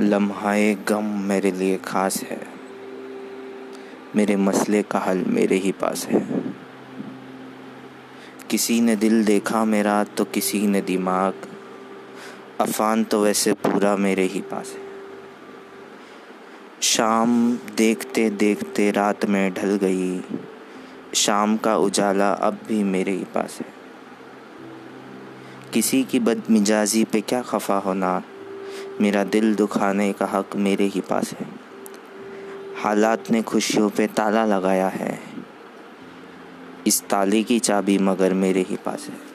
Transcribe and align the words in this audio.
لمحہ 0.00 0.56
غم 0.88 1.22
میرے 1.22 1.50
لیے 1.50 1.78
خاص 1.82 2.24
ہے۔ 2.30 2.38
میرے 4.14 4.36
مسئلے 4.36 4.82
کا 4.88 5.10
حل 5.10 5.22
میرے 5.26 5.56
ہی 5.58 5.72
پاس 5.78 6.08
ہے۔ 6.08 6.18
کسی 8.48 8.80
نے 8.80 8.96
دل 8.96 9.26
دیکھا 9.26 9.64
میرا 9.64 10.02
تو 10.14 10.24
کسی 10.32 10.66
نے 10.66 10.80
دماغ۔ 10.80 11.32
عفان 12.58 13.04
تو 13.04 13.20
ویسے 13.20 13.54
پورا 13.54 13.96
میرے 13.96 14.28
ہی 14.34 14.40
پاس 14.48 14.74
ہے۔ 14.74 14.80
شام 16.80 17.56
دیکھتے 17.78 18.30
دیکھتے 18.30 18.92
رات 18.92 19.24
میں 19.24 19.50
ڈھل 19.50 19.78
گئی۔ 19.80 20.20
شام 21.12 21.56
کا 21.56 21.74
اجالا 21.74 22.32
اب 22.32 22.54
بھی 22.66 22.84
میرے 22.84 23.12
ہی 23.12 23.24
پاس 23.32 23.60
ہے۔ 23.60 23.70
کسی 25.70 26.02
کی 26.08 26.18
بد 26.18 26.50
مجازی 26.50 27.04
پہ 27.10 27.20
کیا 27.26 27.42
خفا 27.42 27.80
ہونا۔ 27.84 28.20
میرا 29.00 29.22
دل 29.32 29.54
دکھانے 29.58 30.12
کا 30.18 30.38
حق 30.38 30.56
میرے 30.56 30.88
ہی 30.94 31.00
پاس 31.00 31.32
ہے۔ 31.32 31.44
حالات 32.84 33.30
نے 33.30 33.42
خوشیوں 33.46 33.90
پہ 33.96 34.06
تالا 34.14 34.46
لگایا 34.46 34.94
ہے۔ 34.94 35.16
اس 36.84 37.02
تالے 37.02 37.42
کی 37.42 37.58
چابی 37.58 37.98
مگر 37.98 38.34
میرے 38.34 38.62
ہی 38.70 38.76
پاس 38.84 39.08
ہے۔ 39.08 39.29